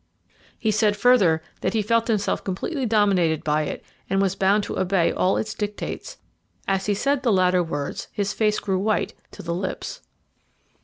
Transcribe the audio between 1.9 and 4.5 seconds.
himself completely dominated by it, and was